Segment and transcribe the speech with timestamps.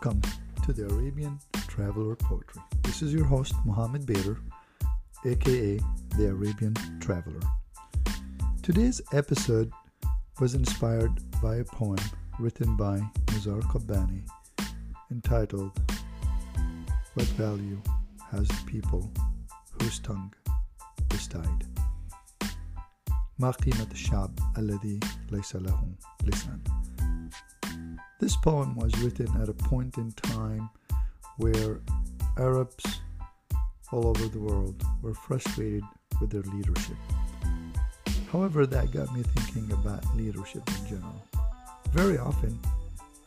[0.00, 0.22] Welcome
[0.64, 1.38] to the Arabian
[1.68, 2.62] Traveler Poetry.
[2.82, 4.38] This is your host, Mohammed Bader,
[5.26, 5.78] aka
[6.16, 7.40] the Arabian Traveler.
[8.62, 9.70] Today's episode
[10.40, 11.98] was inspired by a poem
[12.40, 14.22] written by Nizar Qabbani
[15.10, 15.72] entitled
[17.12, 17.80] What Value
[18.30, 19.12] Has the People
[19.82, 20.32] Whose Tongue
[21.12, 21.66] is Tied?
[23.38, 25.00] ما قيمة الشعب الذي
[25.30, 25.84] ليس له
[26.24, 26.60] لسان
[28.21, 30.69] this poem was written at a point in time
[31.37, 31.81] where
[32.37, 33.01] Arabs
[33.91, 35.83] all over the world were frustrated
[36.21, 36.95] with their leadership.
[38.31, 41.25] However, that got me thinking about leadership in general.
[41.89, 42.57] Very often,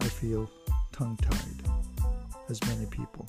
[0.00, 0.48] I feel
[0.92, 2.06] tongue tied,
[2.48, 3.26] as many people,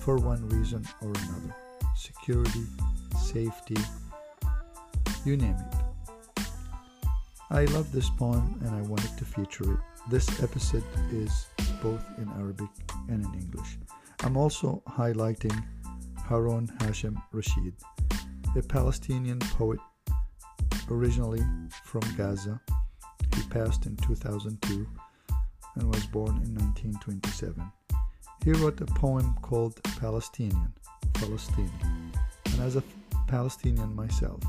[0.00, 1.54] for one reason or another
[1.96, 2.62] security,
[3.20, 3.76] safety,
[5.24, 6.42] you name it.
[7.50, 9.24] I love this poem and I wanted to
[10.08, 11.48] this episode is
[11.82, 12.70] both in Arabic
[13.08, 13.78] and in English.
[14.24, 15.62] I'm also highlighting
[16.16, 17.74] Harun Hashim Rashid,
[18.56, 19.78] a Palestinian poet
[20.90, 21.42] originally
[21.84, 22.58] from Gaza.
[23.34, 24.86] He passed in 2002
[25.74, 27.70] and was born in 1927.
[28.42, 30.72] He wrote a poem called Palestinian,
[31.12, 31.70] Palestini,
[32.46, 32.82] and as a
[33.26, 34.40] Palestinian myself,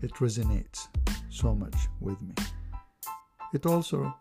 [0.00, 0.86] it resonates
[1.28, 2.34] so much with me.
[3.52, 4.14] It also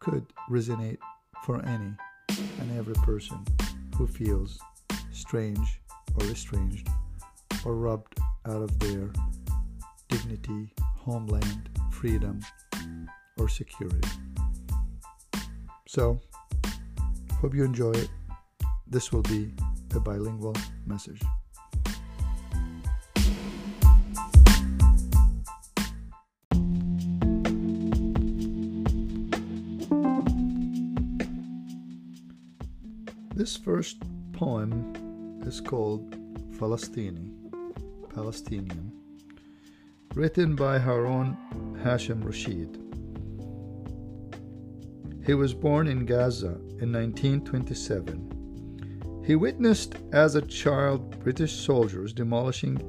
[0.00, 0.98] could resonate
[1.44, 1.92] for any
[2.60, 3.44] and every person
[3.96, 4.58] who feels
[5.12, 5.80] strange
[6.18, 6.88] or estranged
[7.64, 9.10] or robbed out of their
[10.08, 12.40] dignity, homeland, freedom,
[13.38, 14.08] or security.
[15.86, 16.20] So,
[17.40, 18.08] hope you enjoy it.
[18.86, 19.52] This will be
[19.94, 20.54] a bilingual
[20.86, 21.22] message.
[33.36, 34.02] This first
[34.32, 36.16] poem is called
[36.56, 37.28] Falastini,
[38.14, 38.90] Palestinian,
[40.14, 41.36] written by Harun
[41.84, 42.78] Hashim Rashid.
[45.26, 49.22] He was born in Gaza in 1927.
[49.26, 52.80] He witnessed as a child British soldiers demolishing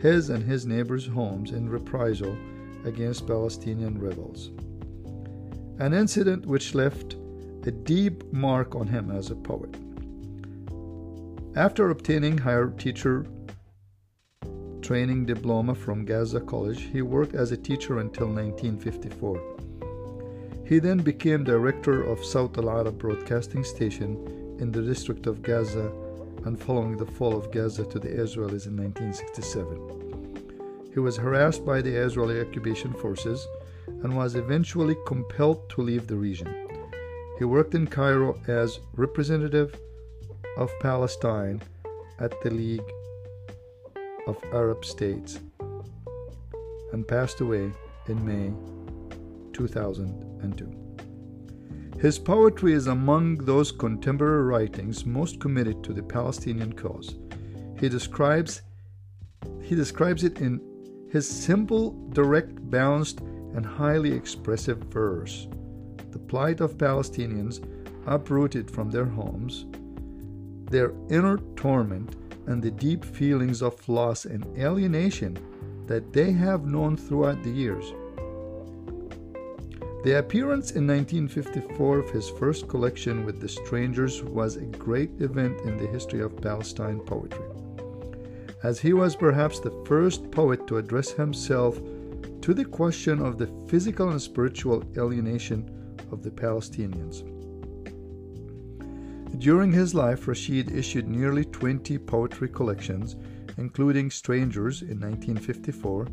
[0.00, 2.36] his and his neighbors' homes in reprisal
[2.84, 4.50] against Palestinian rebels.
[5.78, 7.14] An incident which left
[7.64, 9.76] a deep mark on him as a poet.
[11.54, 13.26] After obtaining higher teacher
[14.80, 19.38] training diploma from Gaza College, he worked as a teacher until 1954.
[20.64, 25.92] He then became director of Sawt Al Arab Broadcasting Station in the district of Gaza
[26.46, 30.88] and following the fall of Gaza to the Israelis in 1967.
[30.94, 33.46] He was harassed by the Israeli occupation forces
[33.86, 36.48] and was eventually compelled to leave the region.
[37.38, 39.78] He worked in Cairo as representative
[40.56, 41.62] of Palestine
[42.18, 42.92] at the League
[44.26, 45.40] of Arab States
[46.92, 47.72] and passed away
[48.08, 48.52] in May
[49.52, 50.82] 2002.
[51.98, 57.14] His poetry is among those contemporary writings most committed to the Palestinian cause.
[57.78, 58.62] He describes
[59.60, 60.60] he describes it in
[61.10, 65.48] his simple, direct, balanced, and highly expressive verse.
[66.10, 67.60] The plight of Palestinians
[68.06, 69.66] uprooted from their homes,
[70.72, 72.16] their inner torment
[72.46, 75.38] and the deep feelings of loss and alienation
[75.86, 77.92] that they have known throughout the years.
[80.02, 85.60] The appearance in 1954 of his first collection with the Strangers was a great event
[85.60, 87.46] in the history of Palestine poetry,
[88.64, 91.78] as he was perhaps the first poet to address himself
[92.40, 95.70] to the question of the physical and spiritual alienation
[96.10, 97.31] of the Palestinians.
[99.42, 103.16] During his life, Rashid issued nearly 20 poetry collections,
[103.58, 106.06] including Strangers in 1954,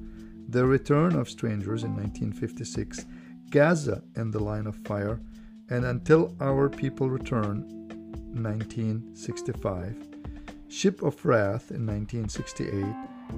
[0.48, 3.06] The Return of Strangers in 1956,
[3.52, 5.22] Gaza in the Line of Fire,
[5.70, 7.68] and Until Our People Return
[8.34, 10.08] 1965,
[10.68, 12.74] Ship of Wrath in 1968,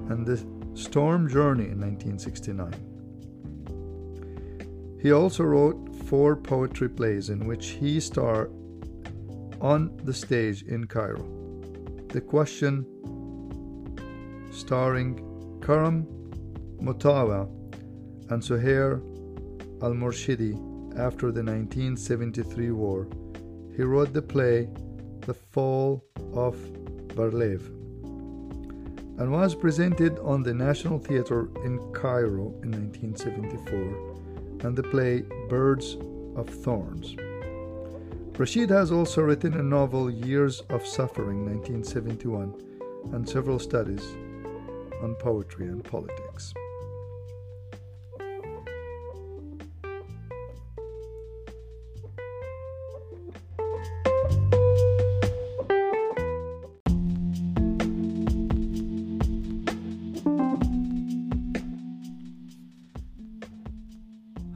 [0.07, 0.37] and The
[0.73, 2.73] Storm Journey in 1969.
[5.01, 8.53] He also wrote four poetry plays in which he starred
[9.61, 11.23] on the stage in Cairo.
[12.09, 12.85] The Question,
[14.51, 15.15] starring
[15.61, 16.05] Karam
[16.81, 17.47] Motawa
[18.31, 19.01] and Suhair
[19.83, 20.53] al Murshidi
[20.97, 23.07] after the 1973 war.
[23.75, 24.67] He wrote the play
[25.21, 26.03] The Fall
[26.33, 26.57] of
[27.15, 27.61] Bar-Lev
[29.19, 35.97] and was presented on the National Theatre in Cairo in 1974 and the play Birds
[36.35, 37.15] of Thorns.
[38.41, 42.55] Rashid has also written a novel, Years of Suffering, 1971,
[43.13, 44.01] and several studies
[45.03, 46.51] on poetry and politics.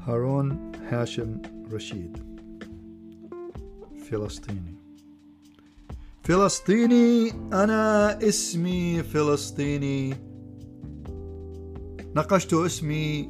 [0.03, 2.34] Harun Hashim Rashid
[4.11, 4.75] فلسطيني.
[6.23, 10.13] فلسطيني أنا اسمي فلسطيني.
[12.15, 13.29] نقشت اسمي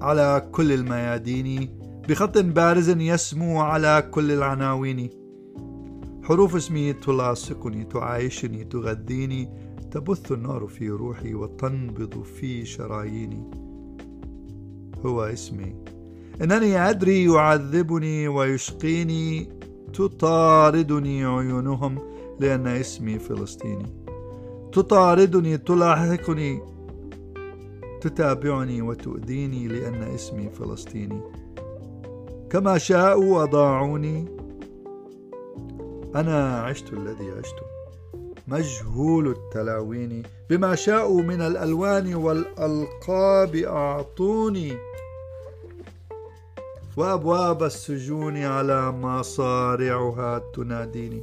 [0.00, 1.78] على كل الميادين.
[2.08, 5.10] بخط بارز يسمو على كل العناوين.
[6.22, 9.48] حروف اسمي تلاصقني تعايشني تغذيني.
[9.90, 13.50] تبث النار في روحي وتنبض في شراييني.
[15.04, 15.74] هو اسمي.
[16.42, 19.48] إنني أدري يعذبني ويشقيني
[19.94, 21.98] تطاردني عيونهم
[22.40, 23.86] لأن اسمي فلسطيني.
[24.72, 26.60] تطاردني تلاحقني
[28.00, 31.20] تتابعني وتؤذيني لأن اسمي فلسطيني.
[32.50, 34.24] كما شاءوا أضاعوني
[36.14, 37.56] أنا عشت الذي عشت.
[38.48, 40.22] مجهول التلاوين.
[40.50, 44.72] بما شاءوا من الألوان والألقاب أعطوني.
[46.98, 51.22] وابواب السجون على مصارعها تناديني.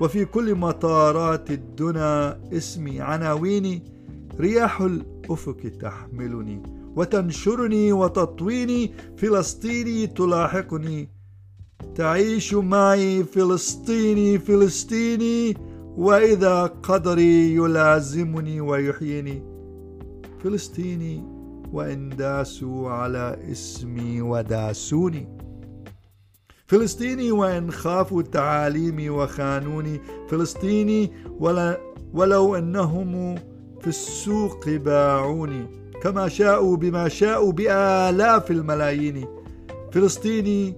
[0.00, 3.82] وفي كل مطارات الدنا اسمي عناويني
[4.40, 6.62] رياح الأفق تحملني
[6.96, 11.08] وتنشرني وتطويني فلسطيني تلاحقني.
[11.94, 15.56] تعيش معي فلسطيني فلسطيني
[15.96, 19.42] وإذا قدري يلازمني ويحييني.
[20.44, 21.39] فلسطيني
[21.72, 25.28] وإن داسوا على إسمي وداسوني.
[26.66, 30.00] فلسطيني وإن خافوا تعاليمي وخانوني.
[30.28, 31.12] فلسطيني
[32.14, 33.34] ولو أنهم
[33.80, 35.66] في السوق باعوني.
[36.02, 39.26] كما شاءوا بما شاءوا بآلاف الملايين.
[39.92, 40.74] فلسطيني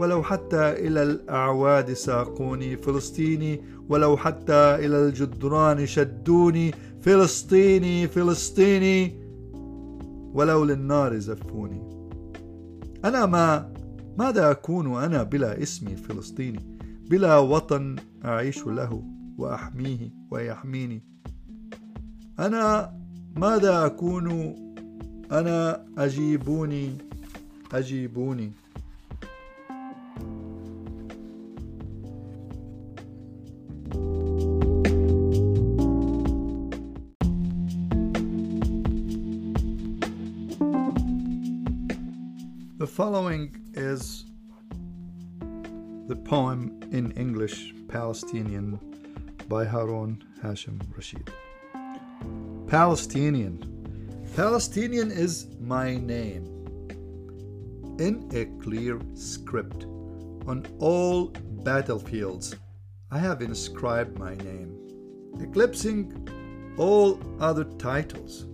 [0.00, 2.76] ولو حتى إلى الأعواد ساقوني.
[2.76, 6.74] فلسطيني ولو حتى إلى الجدران شدوني.
[7.00, 9.25] فلسطيني فلسطيني
[10.36, 11.82] ولو للنار زفوني.
[13.04, 13.72] أنا ما
[14.18, 16.78] ماذا أكون أنا بلا اسمي فلسطيني
[17.10, 19.02] بلا وطن أعيش له
[19.38, 21.02] وأحميه ويحميني؟
[22.38, 22.92] أنا
[23.36, 24.54] ماذا أكون
[25.32, 26.98] أنا أجيبوني
[27.72, 28.52] أجيبوني؟
[42.96, 44.24] Following is
[46.08, 48.80] the poem in English Palestinian
[49.50, 51.30] by Harun Hashim Rashid.
[52.68, 53.54] Palestinian.
[54.34, 56.44] Palestinian is my name.
[57.98, 59.84] In a clear script
[60.46, 61.26] on all
[61.64, 62.56] battlefields,
[63.10, 64.72] I have inscribed my name,
[65.38, 66.26] eclipsing
[66.78, 68.46] all other titles.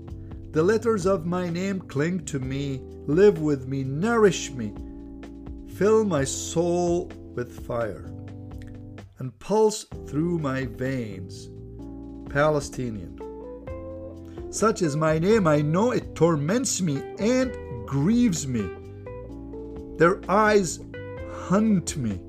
[0.53, 4.75] The letters of my name cling to me, live with me, nourish me,
[5.77, 8.13] fill my soul with fire,
[9.19, 11.49] and pulse through my veins.
[12.29, 13.19] Palestinian.
[14.51, 18.69] Such is my name, I know it torments me and grieves me.
[19.97, 20.81] Their eyes
[21.49, 22.21] hunt me,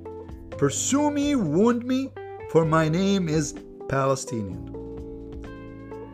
[0.51, 2.13] pursue me, wound me,
[2.51, 3.53] for my name is
[3.89, 4.72] Palestinian.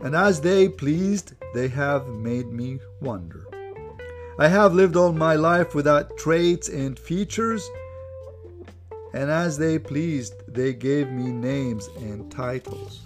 [0.01, 3.46] And as they pleased, they have made me wonder.
[4.38, 7.70] I have lived all my life without traits and features,
[9.13, 13.01] and as they pleased, they gave me names and titles.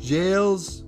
[0.00, 0.82] Jails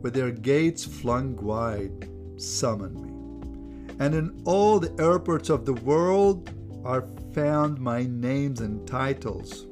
[0.00, 6.50] with their gates flung wide summon me, and in all the airports of the world
[6.84, 9.66] are found my names and titles.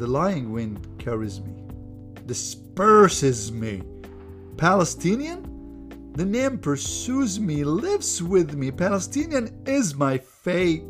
[0.00, 1.52] The lying wind carries me,
[2.24, 3.82] disperses me.
[4.56, 5.42] Palestinian?
[6.14, 8.70] The name pursues me, lives with me.
[8.70, 10.84] Palestinian is my fate.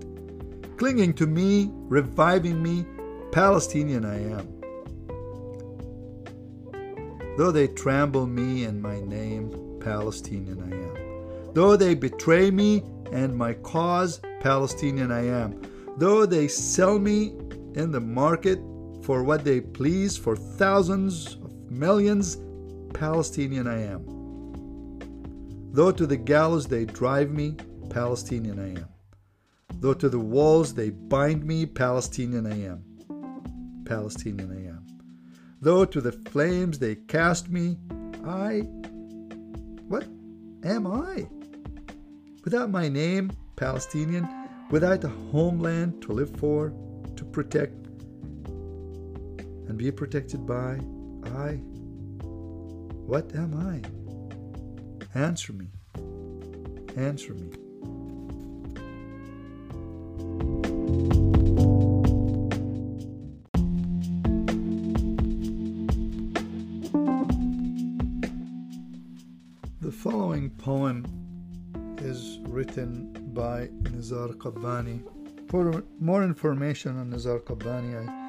[0.77, 2.87] Clinging to me, reviving me,
[3.33, 4.47] Palestinian I am.
[7.37, 11.53] Though they trample me and my name, Palestinian I am.
[11.53, 15.61] Though they betray me and my cause, Palestinian I am.
[15.97, 17.33] Though they sell me
[17.75, 18.61] in the market
[19.03, 22.39] for what they please for thousands of millions,
[22.95, 24.05] Palestinian I am.
[25.73, 27.57] Though to the gallows they drive me,
[27.91, 28.89] Palestinian I am.
[29.81, 32.85] Though to the walls they bind me, Palestinian I am.
[33.85, 34.87] Palestinian I am.
[35.61, 37.77] Though to the flames they cast me,
[38.27, 38.61] I.
[39.89, 40.05] What
[40.65, 41.29] am I?
[42.45, 44.29] Without my name, Palestinian,
[44.71, 46.73] without a homeland to live for,
[47.17, 47.80] to protect,
[49.71, 50.81] and be protected by,
[51.27, 51.61] I.
[53.07, 53.81] What am I?
[55.17, 55.69] Answer me.
[56.97, 57.51] Answer me.
[69.81, 71.07] The following poem
[71.99, 75.05] is written by Nizar Qabbani.
[75.49, 78.20] For more information on Nizar Qabbani, I,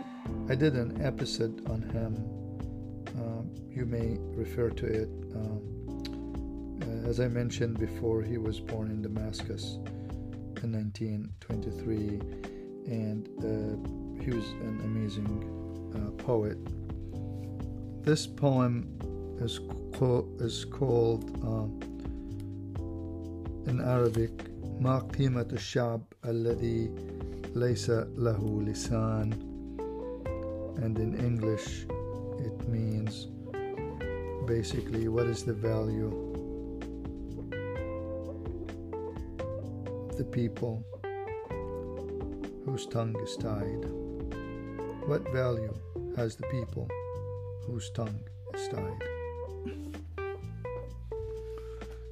[0.48, 2.14] I did an episode on him.
[3.20, 5.08] Um, you may refer to it.
[5.34, 5.60] Um,
[6.82, 9.78] uh, as I mentioned before, he was born in Damascus
[10.62, 12.20] in 1923,
[12.86, 15.42] and uh, he was an amazing
[15.94, 16.58] uh, poet.
[18.04, 18.88] This poem
[19.40, 19.60] is,
[19.98, 21.24] co- is called
[23.66, 26.90] in Arabic ما قيمة الشعب الذي
[27.54, 29.49] ليس له لسان
[30.81, 31.85] and in English
[32.39, 33.27] it means
[34.45, 36.11] basically what is the value?
[40.09, 40.83] Of the people
[42.65, 43.85] whose tongue is tied.
[45.05, 45.73] What value
[46.15, 46.87] has the people
[47.65, 48.19] whose tongue
[48.53, 49.01] is tied?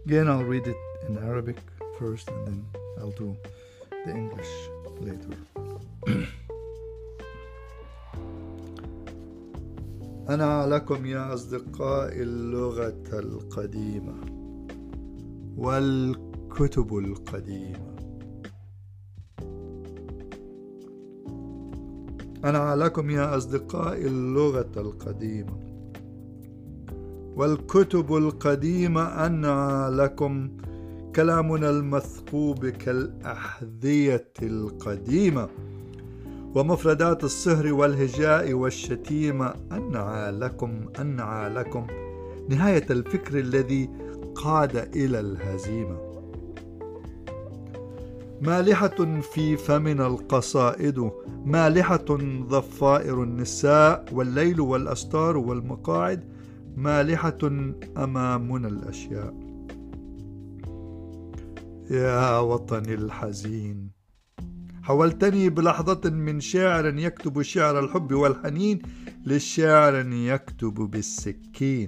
[0.05, 1.57] Again I'll read it in Arabic
[1.97, 2.65] first and then
[2.99, 3.35] I'll do
[4.05, 4.51] the English
[5.01, 6.27] later.
[10.29, 14.15] أنا لكم يا أصدقائي اللغة القديمة
[15.57, 17.95] والكتب القديمة.
[22.45, 25.59] أنا لكم يا أصدقائي اللغة القديمة
[27.35, 30.57] والكتب القديمة أنا لكم
[31.15, 35.49] كلامنا المثقوب كالأحذية القديمة.
[36.55, 41.87] ومفردات الصهر والهجاء والشتيمة أنعى لكم أنعى لكم.
[42.49, 43.89] نهاية الفكر الذي
[44.35, 46.09] قاد إلى الهزيمة.
[48.41, 51.11] مالحة في فمنا القصائد
[51.45, 52.05] مالحة
[52.47, 56.23] ضفائر النساء والليل والأستار والمقاعد
[56.77, 57.37] مالحة
[57.97, 59.33] أمامنا الأشياء.
[61.91, 63.88] يا وطني الحزين.
[64.89, 68.79] حولتني بلحظة من شاعر يكتب شعر الحب والحنين
[69.25, 71.87] لشاعر يكتب بالسكين.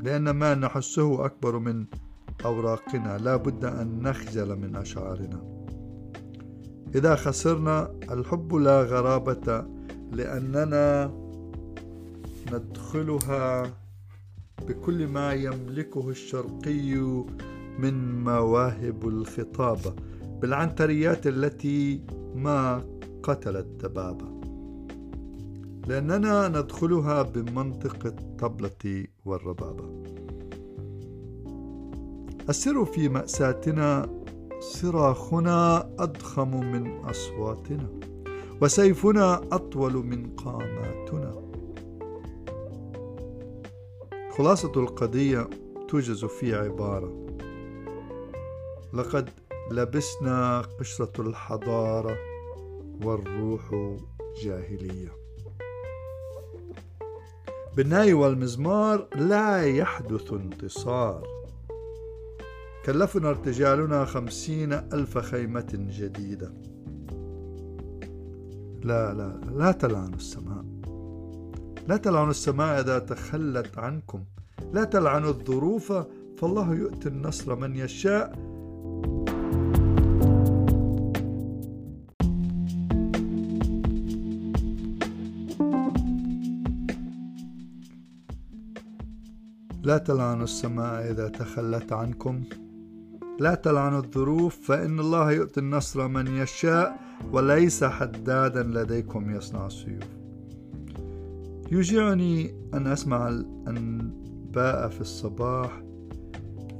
[0.00, 1.86] لأن ما نحسه أكبر من
[2.44, 5.66] أوراقنا لا بد أن نخجل من أشعارنا.
[6.94, 9.66] إذا خسرنا الحب لا غرابة
[10.12, 11.14] لأننا
[12.52, 13.72] ندخلها
[14.68, 17.24] بكل ما يملكه الشرقي
[17.78, 19.94] من مواهب الخطابه
[20.40, 22.00] بالعنتريات التي
[22.34, 22.84] ما
[23.22, 24.34] قتلت دبابه
[25.86, 30.02] لأننا ندخلها بمنطق الطبلة والربابة.
[32.48, 34.06] السر في مأساتنا
[34.60, 37.88] صراخنا أضخم من أصواتنا
[38.62, 41.44] وسيفنا أطول من قاماتنا.
[44.30, 45.50] خلاصة القضية
[45.88, 47.23] توجز في عبارة.
[48.94, 49.30] لقد
[49.70, 52.16] لبسنا قشرة الحضارة
[53.04, 53.70] والروح
[54.42, 55.12] جاهلية.
[57.76, 61.26] بالناي والمزمار لا يحدث انتصار.
[62.86, 66.52] كلفنا ارتجالنا خمسين ألف خيمة جديدة.
[68.82, 70.64] لا لا لا تلعنوا السماء.
[71.88, 74.24] لا تلعنوا السماء إذا تخلت عنكم.
[74.72, 75.92] لا تلعنوا الظروف
[76.38, 78.43] فالله يؤتي النصر من يشاء.
[89.84, 92.42] لا تلعنوا السماء إذا تخلت عنكم.
[93.40, 97.00] لا تلعنوا الظروف فإن الله يؤتي النصر من يشاء
[97.32, 100.04] وليس حدادا لديكم يصنع السيوف.
[101.72, 105.82] يوجعني أن أسمع الأنباء في الصباح.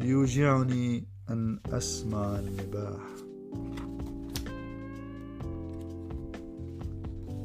[0.01, 3.03] يوجعني أن أسمع النباح.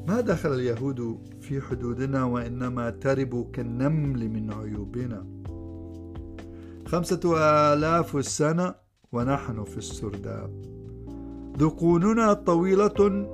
[0.07, 5.38] ما دخل اليهود في حدودنا وإنما تربوا كالنمل من عيوبنا.
[6.91, 8.75] خمسة آلاف سنة
[9.11, 10.51] ونحن في السرداب.
[11.57, 13.27] ذقوننا طويلة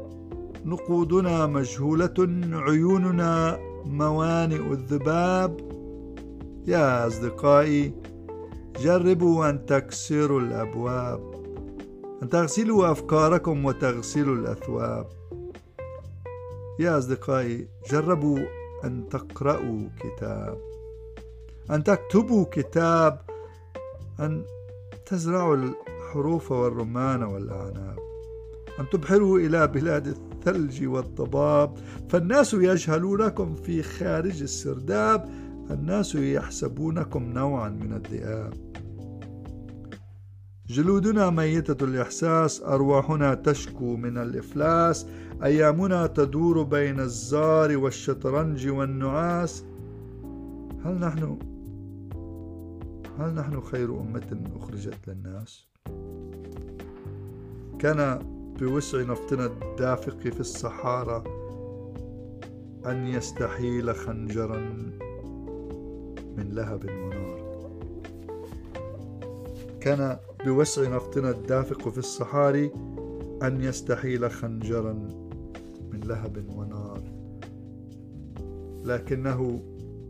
[0.66, 2.14] نقودنا مجهولة
[2.54, 5.58] عيوننا موانئ الذباب.
[6.68, 7.94] يا أصدقائي
[8.82, 11.22] جربوا أن تكسروا الأبواب
[12.24, 15.08] أن تغسلوا أفكاركم وتغسلوا الأثواب.
[16.80, 18.40] يا أصدقائي جربوا
[18.84, 20.58] أن تقرأوا كتاب
[21.72, 23.25] أن تكتبوا كتاب
[24.20, 24.44] أن
[25.06, 28.00] تزرعوا الحروف والرمان والأعناب
[28.80, 31.78] أن تبحروا إلى بلاد الثلج والضباب.
[32.10, 35.30] فالناس يجهلونكم في خارج السرداب
[35.72, 38.54] الناس يحسبونكم نوعا من الذئاب.
[40.68, 45.06] جلودنا ميتة الإحساس أرواحنا تشكو من الإفلاس.
[45.44, 49.64] أيامنا تدور بين الزار والشطرنج والنعاس.
[50.86, 51.40] هل نحن
[53.20, 55.66] هل نحن خير أمة أخرجت للناس؟
[57.80, 58.20] كان
[58.60, 61.24] بوسع نفطنا الدافق في الصحارى
[62.86, 64.58] أن يستحيل خنجرا
[66.38, 67.46] من لهب ونار
[69.82, 72.72] كان بوسع نفطنا الدافق في الصحاري
[73.44, 74.94] أن يستحيل خنجرا
[75.92, 77.04] من لهب ونار
[78.86, 79.60] لكنه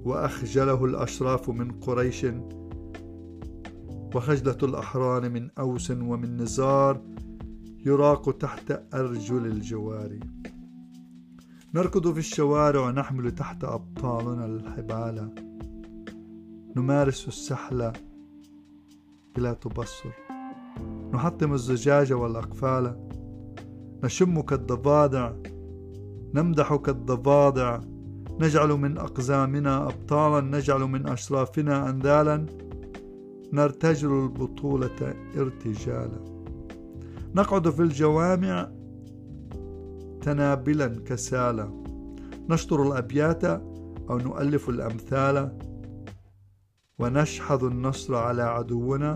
[0.06, 2.26] وأخجله الأشراف من قريش
[4.16, 7.02] وخجلة الأحرار من أوس ومن نزار
[7.86, 10.20] يراق تحت أرجل الجواري
[11.74, 15.36] نركض في الشوارع ونحمل تحت أبطالنا الحبال.
[16.76, 17.94] نمارس السحلة
[19.36, 20.10] بلا تبصر.
[21.14, 23.10] نحطم الزجاج والأقفال.
[24.04, 25.34] نشم كالضفادع.
[26.34, 27.80] نمدح كالضفادع.
[28.40, 30.58] نجعل من أقزامنا أبطالا.
[30.58, 32.65] نجعل من أشرافنا أنذالا
[33.56, 36.20] نرتجل البطولة ارتجالا.
[37.36, 38.72] نقعد في الجوامع
[40.22, 41.84] تنابلا كسالا.
[42.50, 43.44] نشطر الأبيات
[44.10, 45.58] أو نؤلف الأمثال.
[47.00, 49.16] ونشحذ النصر على عدونا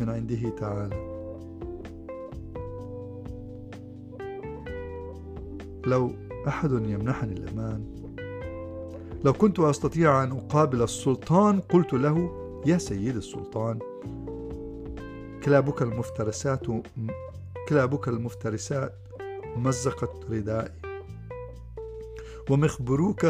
[0.00, 1.10] من عنده تعالى.
[5.86, 6.10] لو
[6.48, 7.84] أحد يمنحني الأمان.
[9.24, 13.78] لو كنت أستطيع أن أقابل السلطان قلت له يا سيد السلطان
[15.44, 16.66] كلابك المفترسات
[17.68, 18.94] كلابك المفترسات
[19.56, 20.72] مزقت ردائي
[22.50, 23.26] ومخبروك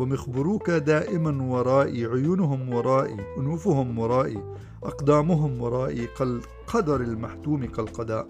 [0.00, 8.28] ومخبروك دائما ورائي عيونهم ورائي أنوفهم ورائي أقدامهم ورائي كالقدر المحتوم كالقضاء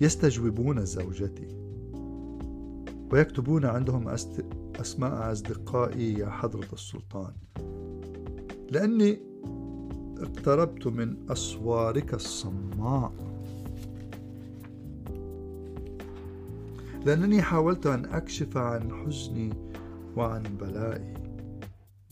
[0.00, 1.48] يستجوبون زوجتي
[3.12, 4.08] ويكتبون عندهم.
[4.80, 7.32] أسماء أصدقائي يا حضرة السلطان
[8.70, 9.18] لأني
[10.18, 13.12] اقتربت من أسوارك الصماء.
[17.06, 19.50] لأنني حاولت أن أكشف عن حزني
[20.16, 21.14] وعن بلائي.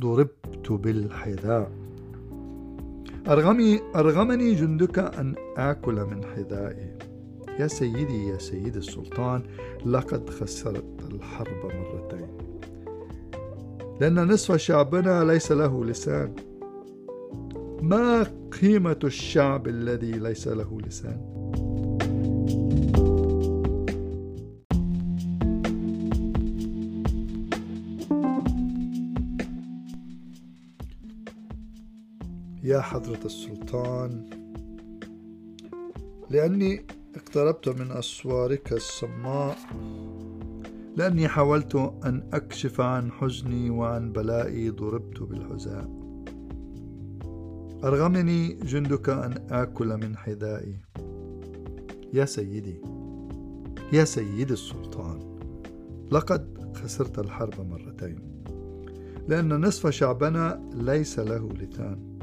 [0.01, 1.73] ضربت بالحذاء.
[3.29, 6.99] أرغمي أرغمني جندك أن آكل من حذائي.
[7.59, 9.43] يا سيدي يا سيد السلطان
[9.87, 12.39] لقد خسرت الحرب مرتين.
[14.01, 16.48] لأن نصف شعبنا ليس له لسان.
[17.83, 18.23] ما
[18.61, 21.39] قيمة الشعب الذي ليس له لسان؟
[32.63, 34.25] يا حضرة السلطان
[36.31, 36.85] لأني
[37.17, 39.57] اقتربت من أسوارك الصماء
[40.97, 45.98] لأني حاولت أن أكشف عن حزني وعن بلائي ضربت بالحزاء
[47.85, 50.81] أرغمني جندك أن آكل من حذائي.
[52.13, 52.81] يا سيدي
[53.93, 55.39] يا سيدي السلطان
[56.13, 58.43] لقد خسرت الحرب مرتين
[59.29, 62.19] لأن نصف شعبنا ليس له لسان.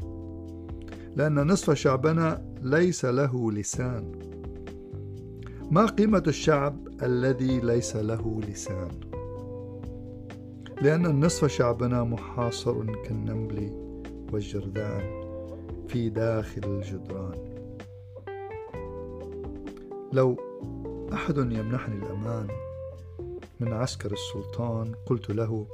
[1.16, 4.12] لأن نصف شعبنا ليس له لسان.
[5.70, 8.90] ما قيمة الشعب الذي ليس له لسان؟
[10.82, 13.70] لأن النصف شعبنا محاصر كالنمل
[14.32, 15.25] والجرذان
[15.88, 17.56] في داخل الجدران.
[20.12, 20.36] لو
[21.12, 22.48] أحد يمنحني الأمان
[23.60, 25.66] من عسكر السلطان قلت له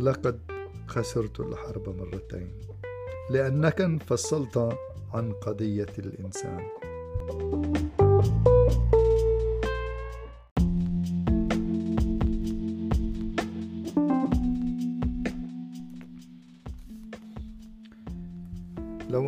[0.00, 0.40] لقد
[0.86, 2.60] خسرت الحرب مرتين
[3.30, 4.76] لأنك انفصلت
[5.14, 6.60] عن قضية الإنسان.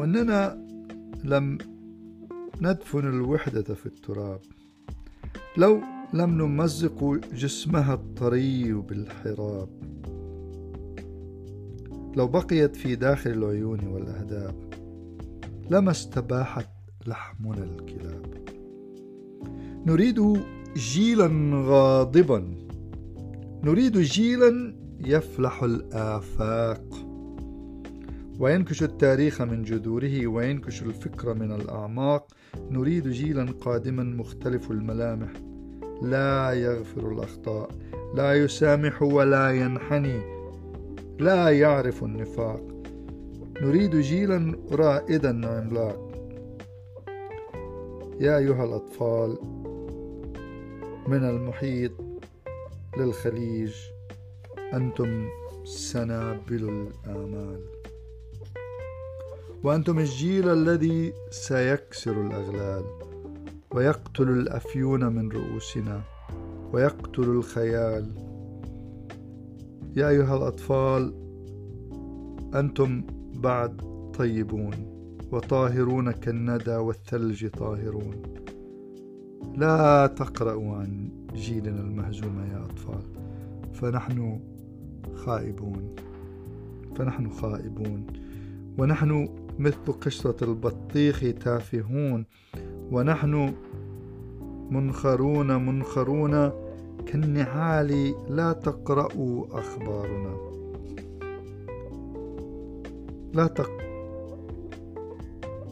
[0.07, 0.67] أننا
[1.25, 1.59] لم
[2.61, 4.41] ندفن الوحدة في التراب.
[5.57, 5.81] لو
[6.13, 9.69] لم نمزق جسمها الطري بالحراب
[12.17, 14.55] لو بقيت في داخل العيون والأهداب
[15.71, 16.69] لما استباحت
[17.07, 18.27] لحمنا الكلاب.
[19.87, 20.43] نريد
[20.77, 22.55] جيلا غاضبا.
[23.65, 27.06] نريد جيلا يفلح الآفاق.
[28.39, 32.27] وينكش التاريخ من جذوره وينكش الفكر من الأعماق.
[32.71, 35.33] نريد جيلا قادما مختلف الملامح.
[36.03, 37.71] لا يغفر الأخطاء.
[38.15, 40.21] لا يسامح ولا ينحني.
[41.19, 42.63] لا يعرف النفاق.
[43.63, 46.07] نريد جيلا رائدا عملاق.
[48.21, 49.39] يا أيها الأطفال
[51.09, 51.93] من المحيط
[52.99, 53.75] للخليج
[54.75, 55.29] أنتم
[55.65, 57.76] سنابل الآمال
[59.65, 62.85] وأنتم الجيل الذي سيكسر الأغلال
[63.71, 66.01] ويقتل الأفيون من رؤوسنا
[66.73, 68.07] ويقتل الخيال.
[69.97, 71.15] يا أيها الأطفال
[72.55, 73.03] أنتم
[73.35, 73.81] بعد
[74.19, 74.75] طيبون
[75.33, 78.23] وطاهرون كالندى والثلج طاهرون.
[79.57, 83.03] لا تقرأوا عن جيلنا المهزوم يا أطفال
[83.73, 84.41] فنحن
[85.15, 85.95] خائبون.
[86.97, 88.07] فنحن خائبون.
[88.79, 92.27] ونحن مثل قشرة البطيخ تافهون.
[92.91, 93.55] ونحن
[94.71, 96.51] منخرون منخرون.
[97.07, 100.37] كالنعال لا تقرأوا أخبارنا.
[103.35, 103.47] لا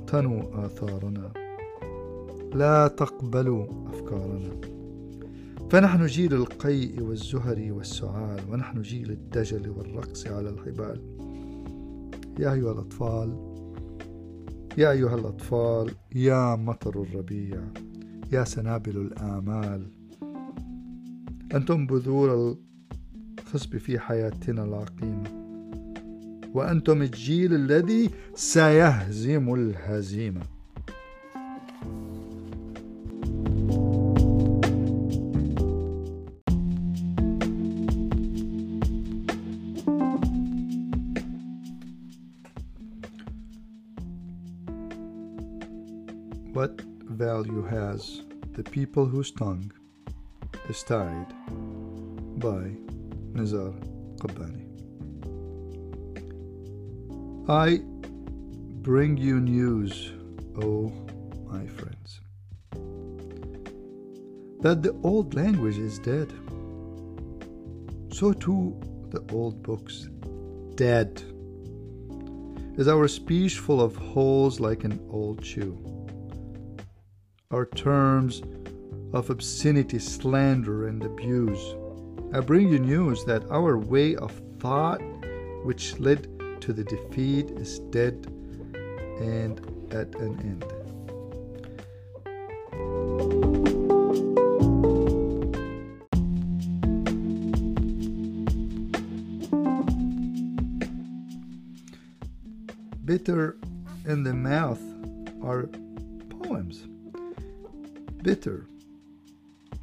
[0.05, 1.33] تقتنوا آثارنا.
[2.55, 4.61] لا تقبلوا أفكارنا.
[5.71, 8.41] فنحن جيل القيء والزهر والسعال.
[8.53, 11.01] ونحن جيل الدجل والرقص على الحبال.
[12.39, 13.54] يا أيها الأطفال
[14.79, 17.61] يا أيها الأطفال يا مطر الربيع
[18.33, 19.87] يا سنابل الآمال.
[21.55, 22.57] أنتم بذور
[23.39, 25.45] الخصب في حياتنا العقيمة
[26.55, 30.54] وأنتم الجيل الذي سيهزم الهزيمة.
[46.55, 49.73] What value has the people whose tongue
[50.69, 51.27] is tied
[52.39, 52.71] by
[53.33, 53.75] Nizar
[54.21, 54.63] Qabbani?
[57.49, 57.81] I
[58.83, 60.13] bring you news,
[60.63, 60.93] O oh
[61.51, 62.21] my friends,
[64.61, 66.33] that the old language is dead.
[68.13, 70.09] So too the old books,
[70.77, 71.21] dead.
[72.79, 75.94] Is our speech full of holes like an old shoe?
[77.55, 78.43] Are terms
[79.13, 81.77] of obscenity, slander, and abuse.
[82.33, 85.01] I bring you news that our way of thought,
[85.63, 86.27] which led
[86.63, 88.27] to the defeat, is dead
[89.21, 89.61] and
[89.93, 90.74] at an end.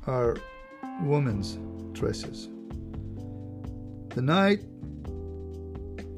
[0.08, 0.38] Are
[1.02, 1.58] women's
[1.94, 2.50] dresses.
[4.10, 4.64] The night,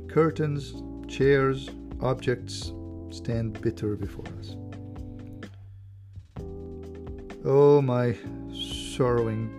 [0.07, 0.73] curtains,
[1.07, 1.69] chairs,
[2.01, 2.71] objects
[3.09, 4.55] stand bitter before us.
[7.45, 8.15] Oh, my
[8.95, 9.49] sorrowing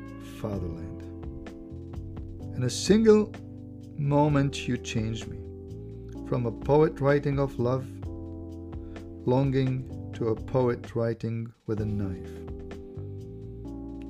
[0.40, 1.02] fatherland.
[2.56, 3.32] In a single
[3.98, 5.38] moment, you changed me
[6.28, 7.86] from a poet writing of love,
[9.26, 12.63] longing to a poet writing with a knife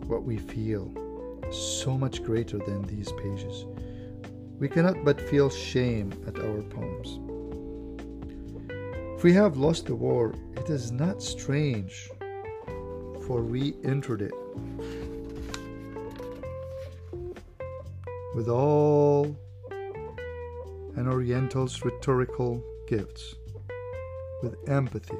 [0.06, 0.92] what we feel
[1.50, 3.66] so much greater than these pages.
[4.58, 7.20] We cannot but feel shame at our poems.
[9.16, 12.10] If we have lost the war, it is not strange,
[13.26, 14.34] for we entered it
[18.34, 19.36] with all
[20.96, 23.34] an Oriental's rhetorical gifts,
[24.42, 25.18] with empathy,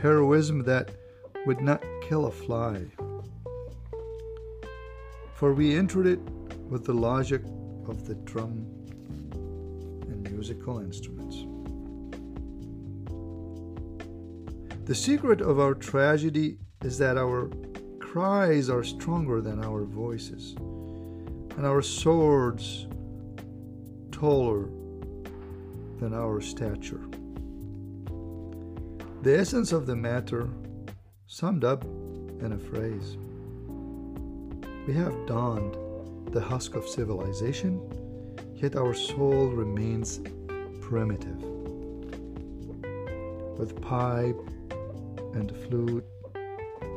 [0.00, 0.90] heroism that
[1.46, 2.84] would not kill a fly
[5.38, 6.18] for we entered it
[6.68, 7.40] with the logic
[7.86, 8.66] of the drum
[10.10, 11.46] and musical instruments.
[14.86, 17.52] The secret of our tragedy is that our
[18.00, 20.56] cries are stronger than our voices,
[21.56, 22.88] and our swords
[24.10, 24.68] taller
[26.00, 27.04] than our stature.
[29.22, 30.48] The essence of the matter
[31.28, 33.16] summed up in a phrase.
[34.88, 35.76] We have donned
[36.32, 37.78] the husk of civilization,
[38.54, 40.18] yet our soul remains
[40.80, 41.42] primitive.
[43.58, 44.40] With pipe
[45.34, 46.06] and flute,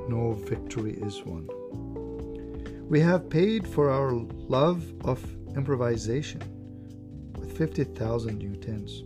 [0.08, 1.50] no victory is won.
[2.88, 5.22] We have paid for our love of
[5.58, 6.42] improvisation
[7.38, 9.02] with 50,000 new tens.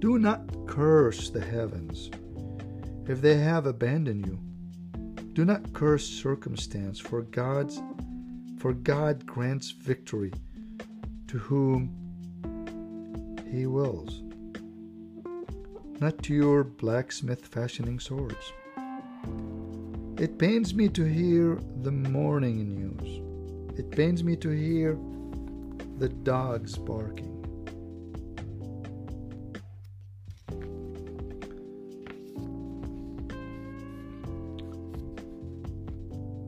[0.00, 2.10] Do not curse the heavens
[3.06, 4.49] if they have abandoned you.
[5.40, 7.80] Do not curse circumstance, for God's
[8.58, 10.34] for God grants victory
[11.28, 11.96] to whom
[13.50, 14.20] he wills,
[15.98, 18.52] not to your blacksmith fashioning swords.
[20.18, 23.78] It pains me to hear the morning news.
[23.78, 24.98] It pains me to hear
[25.96, 27.39] the dogs barking.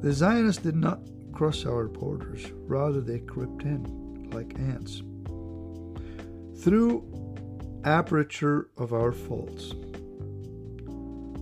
[0.03, 1.01] The Zionists did not
[1.33, 5.01] cross our borders, rather, they crept in like ants
[6.61, 7.05] through
[7.85, 9.75] aperture of our faults.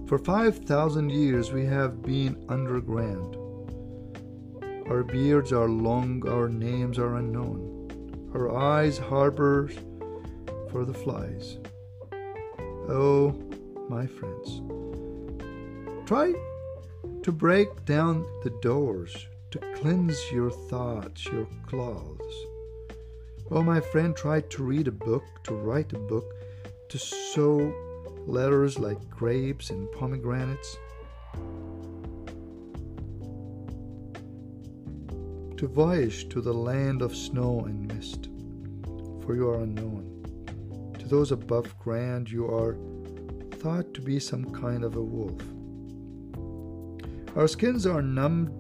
[0.07, 3.37] For 5,000 years we have been underground.
[4.91, 8.29] Our beards are long, our names are unknown.
[8.35, 9.75] Our eyes harbors
[10.71, 11.57] for the flies.
[12.91, 13.35] Oh,
[13.89, 14.61] my friends,
[16.07, 16.35] try
[17.23, 22.47] to break down the doors, to cleanse your thoughts, your clothes.
[23.51, 26.25] Oh, my friend, try to read a book, to write a book,
[26.89, 27.75] to sow
[28.27, 30.79] letters like grapes and pomegranates,
[35.59, 38.31] to voyage to the land of snow and mist,
[39.27, 40.95] for you are unknown.
[40.99, 42.79] To those above ground, you are
[43.59, 45.43] thought to be some kind of a wolf.
[47.37, 48.51] Our skins are numb,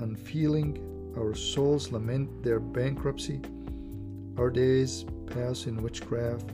[0.00, 3.42] unfeeling, our souls lament their bankruptcy,
[4.38, 6.48] our days pass in witchcraft,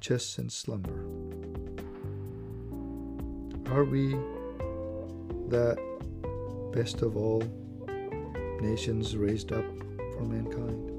[0.00, 1.04] chess, and slumber.
[3.70, 4.12] Are we
[5.50, 5.76] that
[6.72, 7.42] best of all
[8.62, 9.66] nations raised up
[10.14, 10.90] for mankind?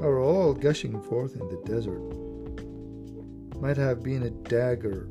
[0.00, 2.27] Are all gushing forth in the desert
[3.60, 5.08] might have been a dagger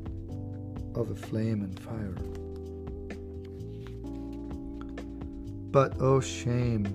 [0.94, 2.16] of a flame and fire.
[5.70, 6.86] But oh shame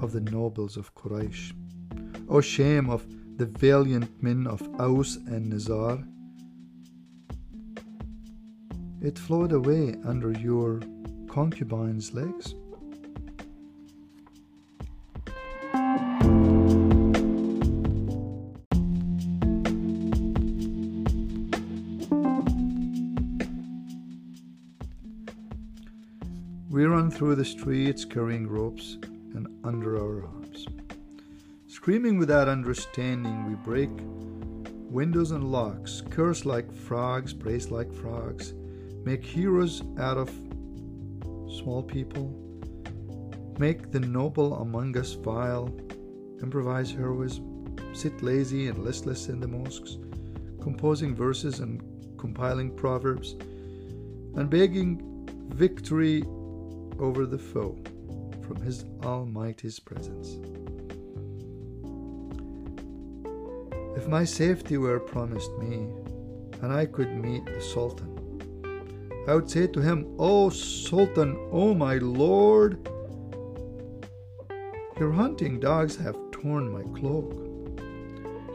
[0.00, 1.52] of the nobles of Quraysh,
[2.28, 3.06] oh shame of
[3.38, 6.04] the valiant men of Aus and Nizar.
[9.00, 10.80] It flowed away under your
[11.28, 12.54] concubine's legs.
[27.22, 28.98] Through the streets carrying ropes
[29.34, 30.66] and under our arms.
[31.68, 33.90] Screaming without understanding, we break
[34.90, 38.54] windows and locks, curse like frogs, praise like frogs,
[39.04, 40.30] make heroes out of
[41.60, 42.26] small people,
[43.56, 45.72] make the noble among us vile,
[46.42, 49.96] improvise heroism, sit lazy and listless in the mosques,
[50.60, 51.84] composing verses and
[52.18, 53.36] compiling proverbs,
[54.34, 55.00] and begging
[55.50, 56.24] victory
[56.98, 57.76] over the foe
[58.46, 60.38] from his Almighty's presence.
[63.96, 65.88] If my safety were promised me,
[66.60, 68.08] and I could meet the Sultan,
[69.28, 72.88] I would say to him, O Sultan, O my Lord,
[74.98, 77.32] your hunting dogs have torn my cloak.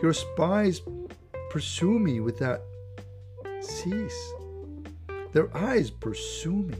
[0.01, 0.81] Your spies
[1.49, 2.61] pursue me without
[3.61, 4.33] cease.
[5.31, 6.75] Their eyes pursue me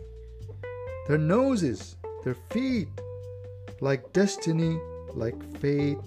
[1.07, 2.89] their noses, their feet,
[3.79, 4.77] like destiny,
[5.13, 5.97] like fate.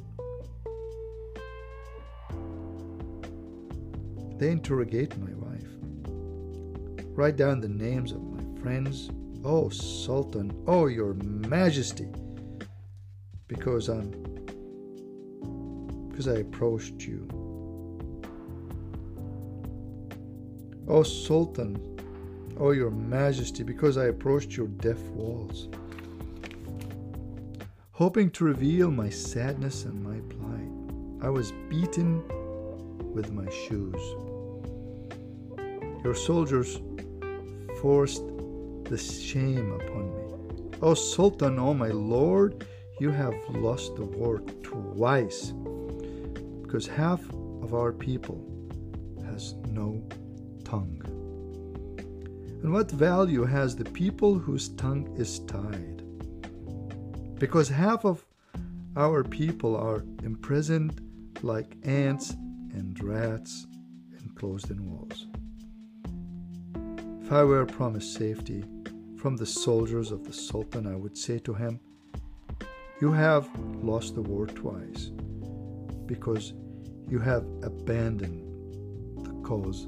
[4.37, 5.67] They interrogate my wife.
[7.17, 9.11] Write down the names of my friends.
[9.43, 12.09] Oh, Sultan, oh, your majesty.
[13.49, 14.11] Because I'm
[16.11, 17.27] because I approached you.
[20.87, 21.90] Oh, Sultan,
[22.61, 25.69] O your majesty, because I approached your deaf walls,
[27.93, 31.27] hoping to reveal my sadness and my plight.
[31.27, 32.23] I was beaten
[33.15, 34.01] with my shoes.
[36.05, 36.81] Your soldiers
[37.81, 38.23] forced
[38.85, 40.79] the shame upon me.
[40.83, 42.67] O Sultan, O my lord,
[43.01, 45.55] you have lost the war twice.
[46.71, 47.21] because half
[47.63, 48.39] of our people
[49.25, 50.01] has no
[50.63, 51.10] tongue.
[52.63, 56.03] And what value has the people whose tongue is tied?
[57.39, 58.25] Because half of
[58.97, 61.01] our people are imprisoned
[61.43, 62.31] like ants
[62.73, 63.67] and rats
[64.23, 65.27] enclosed in walls.
[67.23, 68.65] If I were promised safety
[69.17, 71.81] from the soldiers of the Sultan, I would say to him,
[73.01, 73.49] You have
[73.83, 75.13] lost the war twice
[76.05, 76.53] because
[77.09, 78.45] you have abandoned
[79.25, 79.87] the cause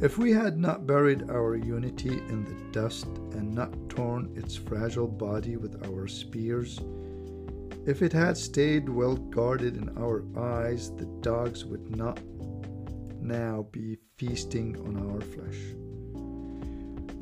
[0.00, 5.08] If we had not buried our unity in the dust and not torn its fragile
[5.08, 6.78] body with our spears,
[7.84, 12.20] if it had stayed well guarded in our eyes, the dogs would not
[13.20, 15.58] now be feasting on our flesh.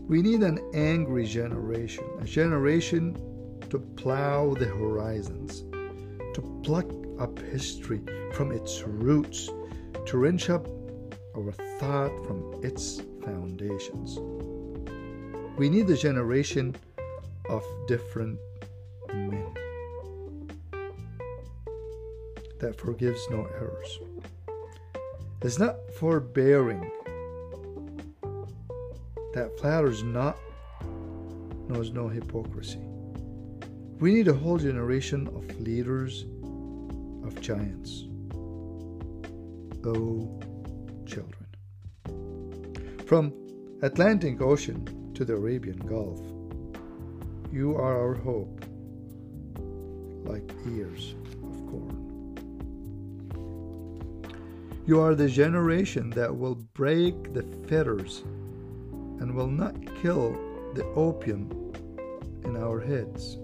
[0.06, 3.14] We need an angry generation, a generation
[3.70, 5.62] to plow the horizons,
[6.34, 9.48] to pluck up history from its roots,
[10.04, 10.68] to wrench up
[11.36, 14.18] our thought from its foundations.
[15.58, 16.74] We need a generation
[17.48, 18.38] of different
[19.12, 19.54] men
[22.58, 24.00] that forgives no errors,
[25.42, 26.90] It's not forbearing,
[29.34, 30.38] that flatters not,
[31.68, 32.80] knows no hypocrisy.
[34.00, 36.24] We need a whole generation of leaders,
[37.24, 38.04] of giants.
[39.84, 40.40] Oh,
[41.06, 41.46] children.
[43.06, 43.32] From
[43.82, 46.20] Atlantic Ocean to the Arabian Gulf,
[47.52, 48.64] you are our hope,
[50.24, 51.14] like ears
[51.44, 52.02] of corn.
[54.86, 58.24] You are the generation that will break the fetters
[59.20, 60.32] and will not kill
[60.74, 61.72] the opium
[62.44, 63.38] in our heads.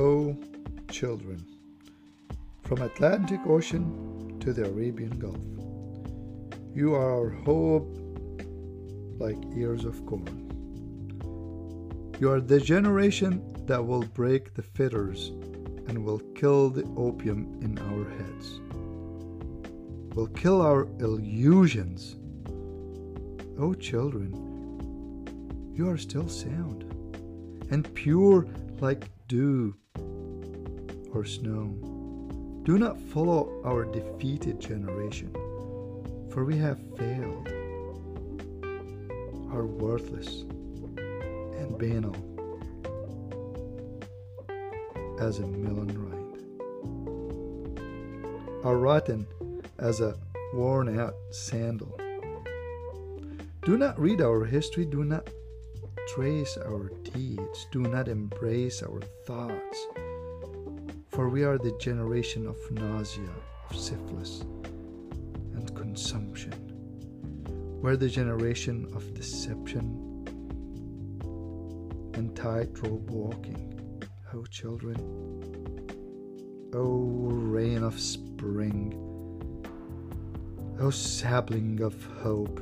[0.00, 0.34] O
[0.90, 1.44] children,
[2.62, 5.36] from Atlantic Ocean to the Arabian Gulf,
[6.74, 7.98] you are our hope
[9.18, 10.46] like ears of corn.
[12.18, 15.32] You are the generation that will break the fetters
[15.86, 18.60] and will kill the opium in our heads,
[20.16, 22.16] will kill our illusions.
[23.58, 24.32] Oh, children,
[25.74, 26.84] you are still sound
[27.70, 28.46] and pure
[28.80, 29.76] like dew
[31.12, 31.74] or snow.
[32.64, 35.32] Do not follow our defeated generation,
[36.30, 37.48] for we have failed,
[39.50, 40.44] are worthless
[41.58, 42.16] and banal
[45.20, 46.38] as a melon rind,
[48.64, 49.26] are rotten
[49.78, 50.16] as a
[50.54, 51.98] worn out sandal.
[53.62, 55.28] Do not read our history, do not
[56.08, 59.86] trace our deeds, do not embrace our thoughts
[61.10, 63.30] for we are the generation of nausea,
[63.68, 64.42] of syphilis,
[65.54, 66.52] and consumption.
[67.82, 70.06] We're the generation of deception
[72.14, 74.02] and tightrope walking.
[74.32, 74.96] Oh, children.
[76.74, 78.94] Oh, rain of spring.
[80.78, 82.60] Oh, sapling of hope.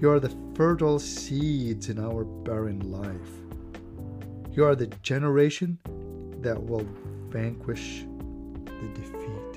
[0.00, 3.30] You are the fertile seeds in our barren life.
[4.52, 5.78] You are the generation
[6.41, 6.87] that will
[7.29, 8.05] vanquish
[8.65, 9.55] the defeat.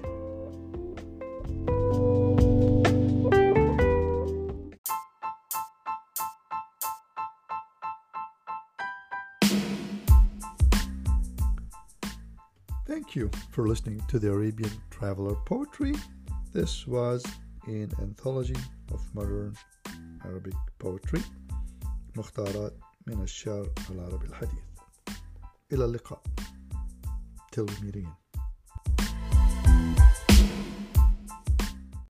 [12.87, 15.95] Thank you for listening to the Arabian Traveler Poetry.
[16.53, 17.25] This was
[17.67, 18.57] an anthology
[18.93, 19.55] of modern
[20.25, 21.23] Arabic poetry
[22.17, 22.73] مختارات
[23.07, 24.65] من الشعر العربي الحديث
[25.73, 26.23] إلى اللقاء
[27.54, 28.23] till we meet again.